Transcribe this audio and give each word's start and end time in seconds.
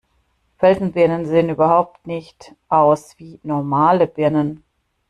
Felsenbirnen 0.57 1.27
sehen 1.27 1.49
überhaupt 1.51 2.07
nicht 2.07 2.55
aus 2.69 3.19
wie 3.19 3.39
normale 3.43 4.07
Birnen. 4.07 4.63